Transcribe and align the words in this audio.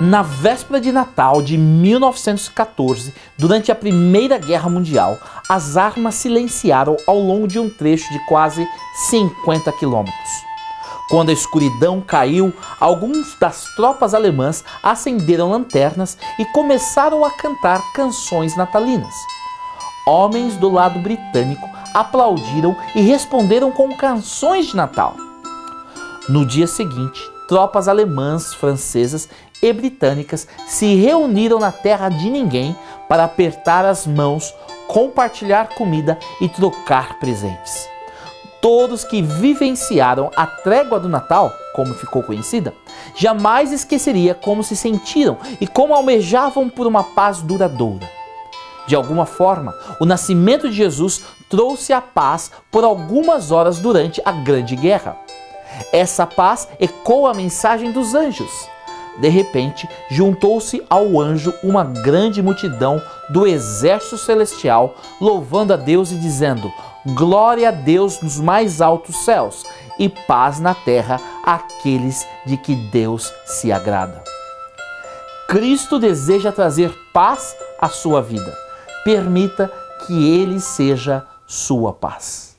Na 0.00 0.22
véspera 0.22 0.80
de 0.80 0.92
Natal 0.92 1.42
de 1.42 1.58
1914, 1.58 3.12
durante 3.36 3.72
a 3.72 3.74
Primeira 3.74 4.38
Guerra 4.38 4.70
Mundial, 4.70 5.18
as 5.48 5.76
armas 5.76 6.14
silenciaram 6.14 6.96
ao 7.04 7.18
longo 7.18 7.48
de 7.48 7.58
um 7.58 7.68
trecho 7.68 8.08
de 8.12 8.24
quase 8.26 8.64
50 9.08 9.72
quilômetros. 9.72 10.30
Quando 11.10 11.30
a 11.30 11.32
escuridão 11.32 12.00
caiu, 12.00 12.54
alguns 12.78 13.36
das 13.40 13.64
tropas 13.74 14.14
alemãs 14.14 14.62
acenderam 14.84 15.50
lanternas 15.50 16.16
e 16.38 16.44
começaram 16.44 17.24
a 17.24 17.30
cantar 17.32 17.82
canções 17.92 18.56
natalinas. 18.56 19.14
Homens 20.06 20.56
do 20.56 20.68
lado 20.68 21.00
britânico 21.00 21.68
aplaudiram 21.92 22.76
e 22.94 23.00
responderam 23.00 23.72
com 23.72 23.96
canções 23.96 24.66
de 24.66 24.76
Natal. 24.76 25.16
No 26.28 26.46
dia 26.46 26.68
seguinte, 26.68 27.20
tropas 27.48 27.88
alemãs, 27.88 28.52
francesas 28.52 29.28
e 29.62 29.72
britânicas 29.72 30.46
se 30.66 30.94
reuniram 30.96 31.58
na 31.58 31.72
terra 31.72 32.08
de 32.08 32.30
ninguém 32.30 32.76
para 33.08 33.24
apertar 33.24 33.84
as 33.84 34.06
mãos, 34.06 34.54
compartilhar 34.86 35.74
comida 35.74 36.18
e 36.40 36.48
trocar 36.48 37.18
presentes. 37.18 37.88
Todos 38.60 39.04
que 39.04 39.22
vivenciaram 39.22 40.30
a 40.34 40.46
trégua 40.46 40.98
do 40.98 41.08
Natal, 41.08 41.52
como 41.74 41.94
ficou 41.94 42.22
conhecida, 42.24 42.74
jamais 43.14 43.72
esqueceria 43.72 44.34
como 44.34 44.64
se 44.64 44.74
sentiram 44.74 45.38
e 45.60 45.66
como 45.66 45.94
almejavam 45.94 46.68
por 46.68 46.86
uma 46.86 47.04
paz 47.04 47.40
duradoura. 47.40 48.08
De 48.88 48.96
alguma 48.96 49.26
forma, 49.26 49.74
o 50.00 50.04
nascimento 50.04 50.68
de 50.68 50.74
Jesus 50.74 51.22
trouxe 51.48 51.92
a 51.92 52.00
paz 52.00 52.50
por 52.70 52.82
algumas 52.82 53.52
horas 53.52 53.78
durante 53.78 54.20
a 54.24 54.32
Grande 54.32 54.74
Guerra. 54.74 55.16
Essa 55.92 56.26
paz 56.26 56.66
ecoa 56.80 57.30
a 57.30 57.34
mensagem 57.34 57.92
dos 57.92 58.14
anjos 58.14 58.50
de 59.20 59.28
repente, 59.28 59.88
juntou-se 60.08 60.82
ao 60.88 61.20
anjo 61.20 61.52
uma 61.62 61.84
grande 61.84 62.40
multidão 62.42 63.02
do 63.28 63.46
exército 63.46 64.16
celestial, 64.16 64.94
louvando 65.20 65.72
a 65.72 65.76
Deus 65.76 66.12
e 66.12 66.16
dizendo: 66.16 66.72
Glória 67.14 67.68
a 67.68 67.72
Deus 67.72 68.20
nos 68.20 68.38
mais 68.38 68.80
altos 68.80 69.16
céus 69.24 69.64
e 69.98 70.08
paz 70.08 70.60
na 70.60 70.74
terra 70.74 71.20
àqueles 71.44 72.26
de 72.46 72.56
que 72.56 72.74
Deus 72.74 73.32
se 73.44 73.72
agrada. 73.72 74.22
Cristo 75.48 75.98
deseja 75.98 76.52
trazer 76.52 76.94
paz 77.12 77.56
à 77.80 77.88
sua 77.88 78.22
vida. 78.22 78.54
Permita 79.04 79.72
que 80.06 80.28
Ele 80.28 80.60
seja 80.60 81.26
sua 81.46 81.92
paz. 81.92 82.57